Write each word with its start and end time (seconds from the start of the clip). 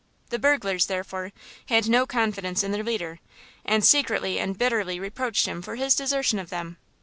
The 0.31 0.39
burglars, 0.39 0.87
therefore, 0.87 1.31
had 1.67 1.87
no 1.87 2.07
confidence 2.07 2.63
in 2.63 2.71
their 2.71 2.81
leader, 2.83 3.19
and 3.63 3.85
secretly 3.85 4.39
and 4.39 4.57
bitterly 4.57 4.99
reproached 4.99 5.45
him 5.45 5.61
for 5.61 5.75
his 5.75 5.95
desertion 5.95 6.39
of 6.39 6.49
them. 6.49 6.77